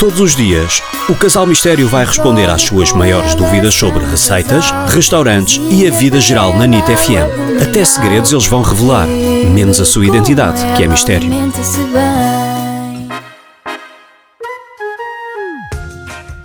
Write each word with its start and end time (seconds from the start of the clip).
Todos 0.00 0.18
os 0.18 0.34
dias, 0.34 0.82
o 1.10 1.14
Casal 1.14 1.46
Mistério 1.46 1.86
vai 1.86 2.06
responder 2.06 2.48
às 2.48 2.62
suas 2.62 2.90
maiores 2.90 3.34
dúvidas 3.34 3.74
sobre 3.74 4.02
receitas, 4.02 4.70
restaurantes 4.88 5.60
e 5.70 5.86
a 5.86 5.90
vida 5.90 6.18
geral 6.18 6.56
na 6.56 6.66
NIT 6.66 6.86
FM. 6.86 7.60
Até 7.62 7.84
segredos 7.84 8.32
eles 8.32 8.46
vão 8.46 8.62
revelar, 8.62 9.06
menos 9.06 9.78
a 9.78 9.84
sua 9.84 10.06
identidade, 10.06 10.58
que 10.74 10.84
é 10.84 10.88
mistério. 10.88 11.30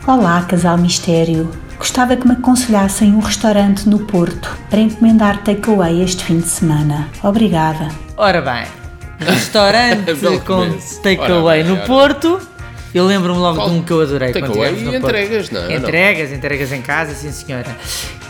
Olá, 0.05 0.41
Casal 0.41 0.77
Mistério. 0.77 1.49
Gostava 1.77 2.17
que 2.17 2.27
me 2.27 2.33
aconselhassem 2.33 3.13
um 3.13 3.19
restaurante 3.19 3.87
no 3.87 3.99
Porto 3.99 4.49
para 4.69 4.81
encomendar 4.81 5.41
takeaway 5.45 6.03
este 6.03 6.25
fim 6.25 6.39
de 6.39 6.49
semana. 6.49 7.07
Obrigada. 7.23 7.87
Ora 8.17 8.41
bem, 8.41 8.65
restaurante 9.17 10.13
com 10.45 10.77
takeaway 11.01 11.63
no 11.63 11.75
ora. 11.75 11.85
Porto. 11.85 12.54
Eu 12.96 13.05
lembro-me 13.05 13.38
logo 13.39 13.57
Qual? 13.57 13.70
de 13.70 13.75
um 13.75 13.84
que 13.84 13.91
eu 13.91 14.00
adorei. 14.02 14.32
quando 14.32 14.48
Takeaway 14.48 14.72
estivemos 14.72 14.84
no 14.94 14.98
e 14.98 15.02
Porto. 15.02 15.16
entregas, 15.16 15.49
não 15.52 15.62
é? 15.66 15.73
Entregas, 15.76 16.31
entregas 16.31 16.72
em 16.72 16.81
casa, 16.81 17.13
sim 17.13 17.30
senhora. 17.30 17.76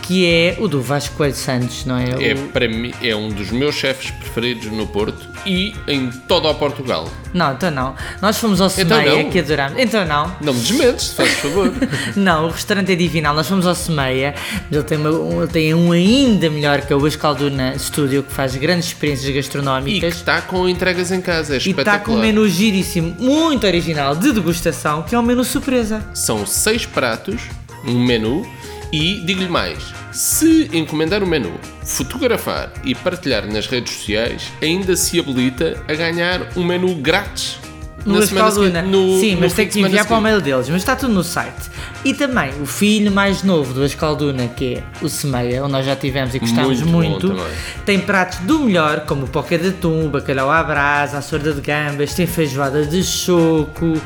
Que 0.06 0.24
é 0.24 0.56
o 0.60 0.68
do 0.68 0.80
Vasco 0.80 1.16
Coelho 1.16 1.34
Santos, 1.34 1.84
não 1.84 1.96
é? 1.98 2.10
É, 2.30 2.34
O- 2.34 2.48
para 2.48 2.68
mim, 2.68 2.92
é 3.02 3.14
um 3.16 3.28
dos 3.28 3.50
meus 3.50 3.74
chefes 3.74 4.10
preferidos 4.12 4.66
no 4.70 4.86
Porto 4.86 5.26
e 5.44 5.74
em 5.88 6.10
todo 6.28 6.48
o 6.48 6.54
Portugal. 6.54 7.08
Não, 7.34 7.52
então 7.52 7.70
não. 7.72 7.94
Nós 8.22 8.38
fomos 8.38 8.60
ao 8.60 8.68
Então 8.68 8.98
Semeia, 9.00 9.22
não. 9.24 9.30
que 9.30 9.38
adorámos. 9.40 9.78
Então 9.80 10.04
não. 10.06 10.32
Não 10.40 10.54
me 10.54 10.60
desmentes, 10.60 11.12
faz 11.12 11.32
favor. 11.34 11.72
Não, 12.16 12.46
o 12.46 12.50
restaurante 12.50 12.92
é 12.92 12.94
divinal. 12.94 13.34
Nós 13.34 13.46
fomos 13.48 13.66
ao 13.66 13.74
Semeia, 13.74 14.34
mas 14.70 14.72
ele 14.72 14.82
tem, 14.84 14.96
uma- 14.98 15.10
um, 15.10 15.42
ele 15.42 15.50
tem 15.52 15.74
um 15.74 15.90
ainda 15.92 16.48
melhor 16.50 16.80
que 16.82 16.92
é 16.92 16.96
o 16.96 17.06
Escalduna 17.06 17.76
Studio, 17.78 18.22
que 18.22 18.32
faz 18.32 18.54
grandes 18.56 18.86
experiências 18.86 19.28
e 19.28 19.32
que 19.32 19.36
gastronómicas. 19.38 20.14
está 20.14 20.40
com 20.40 20.68
entregas 20.68 21.10
em 21.10 21.20
casa, 21.20 21.54
é 21.54 21.56
E 21.56 21.58
está 21.58 21.70
espetacular. 21.70 22.00
com 22.04 22.12
um 22.14 22.20
menu 22.20 22.48
giríssimo, 22.48 23.14
muito 23.18 23.66
original, 23.66 24.14
de 24.14 24.32
degustação, 24.32 25.02
que 25.02 25.14
é 25.14 25.18
um 25.18 25.22
menu 25.22 25.42
surpresa. 25.44 26.02
São 26.14 26.46
seis 26.46 26.86
pratos, 26.86 27.40
um 27.84 28.02
menu 28.02 28.46
e, 28.92 29.20
digo-lhe 29.24 29.48
mais, 29.48 29.78
se 30.12 30.70
encomendar 30.72 31.22
o 31.22 31.26
menu, 31.26 31.52
fotografar 31.84 32.72
e 32.84 32.94
partilhar 32.94 33.46
nas 33.46 33.66
redes 33.66 33.92
sociais, 33.94 34.50
ainda 34.62 34.96
se 34.96 35.18
habilita 35.18 35.82
a 35.88 35.94
ganhar 35.94 36.48
um 36.56 36.64
menu 36.64 36.94
grátis. 36.96 37.58
No 38.04 38.20
na 38.20 38.26
semana 38.26 38.48
Escalduna. 38.48 38.80
seguinte, 38.82 38.92
no- 38.96 39.20
Sim, 39.20 39.34
no 39.34 39.40
mas 39.40 39.52
tem 39.52 39.66
que 39.66 39.80
enviar 39.80 40.06
para 40.06 40.14
o 40.14 40.20
seguinte. 40.20 40.22
mail 40.22 40.40
deles, 40.40 40.68
mas 40.68 40.76
está 40.82 40.94
tudo 40.94 41.12
no 41.12 41.24
site. 41.24 41.68
E 42.04 42.14
também 42.14 42.50
o 42.62 42.66
filho 42.66 43.10
mais 43.10 43.42
novo 43.42 43.74
do 43.74 43.84
Escalduna, 43.84 44.46
que 44.46 44.74
é 44.76 44.82
o 45.02 45.08
Semeia, 45.08 45.64
onde 45.64 45.72
nós 45.72 45.84
já 45.84 45.96
tivemos 45.96 46.32
e 46.32 46.38
gostámos 46.38 46.82
Muito 46.82 47.26
muito, 47.26 47.44
tem 47.84 47.98
pratos 47.98 48.38
do 48.40 48.60
melhor, 48.60 49.00
como 49.00 49.24
o 49.24 49.28
poca 49.28 49.58
de 49.58 49.70
atum, 49.70 50.06
o 50.06 50.08
bacalhau 50.08 50.48
à 50.48 50.62
brasa, 50.62 51.18
a 51.18 51.22
sorda 51.22 51.52
de 51.52 51.60
gambas, 51.60 52.14
tem 52.14 52.28
feijoada 52.28 52.86
de 52.86 53.02
choco. 53.02 54.00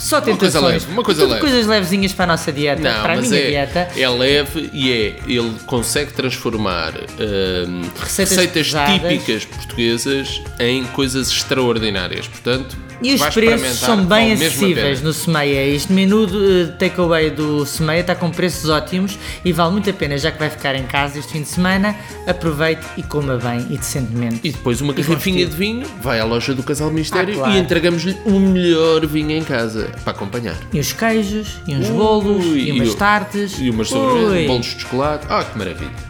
Só 0.00 0.16
Uma 0.16 0.22
coisa 0.24 0.38
tentações. 0.58 0.82
leve, 0.82 0.92
uma 0.92 1.02
coisa 1.04 1.26
leve. 1.26 1.40
coisas 1.40 1.66
levezinhas 1.66 2.12
para 2.12 2.24
a 2.24 2.28
nossa 2.28 2.50
dieta, 2.50 2.80
Não, 2.82 3.02
para 3.02 3.12
a 3.12 3.16
minha 3.20 3.36
é, 3.38 3.46
dieta. 3.48 3.88
é 3.96 4.08
leve 4.08 4.70
e 4.72 4.90
é. 4.90 5.14
Ele 5.30 5.52
consegue 5.66 6.12
transformar 6.12 6.94
hum, 6.94 7.82
Receitas 8.00 8.36
receitas, 8.36 8.72
típicas 9.02 9.44
portuguesas 9.44 10.42
em 10.58 10.84
coisas 10.86 11.28
extraordinárias. 11.30 12.26
Portanto, 12.26 12.76
E 13.02 13.14
os 13.14 13.22
preços 13.30 13.78
são 13.78 14.04
bem 14.04 14.32
acessíveis 14.32 15.00
no 15.00 15.12
Semeia. 15.12 15.66
Este 15.74 15.90
menu 15.92 16.26
de 16.26 16.62
eh, 16.62 16.66
takeaway 16.78 17.30
do 17.30 17.64
Semeia 17.64 18.00
está 18.00 18.14
com 18.14 18.30
preços 18.30 18.68
ótimos 18.68 19.18
e 19.42 19.52
vale 19.52 19.72
muito 19.72 19.88
a 19.88 19.92
pena, 19.92 20.18
já 20.18 20.30
que 20.30 20.38
vai 20.38 20.50
ficar 20.50 20.74
em 20.74 20.84
casa 20.84 21.18
este 21.18 21.32
fim 21.32 21.40
de 21.42 21.48
semana. 21.48 21.96
Aproveite 22.26 22.82
e 22.98 23.02
coma 23.02 23.38
bem 23.38 23.66
e 23.70 23.78
decentemente. 23.78 24.40
E 24.44 24.50
depois 24.52 24.82
uma 24.82 24.92
garrafinha 24.92 25.46
de 25.46 25.56
vinho, 25.56 25.86
vai 26.02 26.20
à 26.20 26.24
loja 26.24 26.52
do 26.54 26.62
Casal 26.62 26.90
Mistério 26.90 27.34
Ah, 27.34 27.38
claro. 27.38 27.54
e 27.54 27.58
entregamos-lhe 27.58 28.16
o 28.26 28.38
melhor 28.38 29.06
vinho 29.06 29.30
em 29.30 29.44
casa 29.44 29.90
para 30.04 30.12
acompanhar. 30.12 30.56
E 30.72 30.78
os 30.78 30.92
queijos, 30.92 31.56
e 31.66 31.74
uns 31.74 31.88
bolos, 31.88 32.44
Ui, 32.44 32.58
e 32.68 32.72
umas 32.72 32.90
o- 32.90 32.96
tartes. 32.96 33.54
E 33.58 33.70
umas 33.70 33.88
sobremesas, 33.88 34.32
Ui. 34.32 34.46
bolos 34.46 34.66
de 34.66 34.80
chocolate. 34.82 35.26
Ah, 35.30 35.42
que 35.42 35.56
maravilha! 35.58 36.09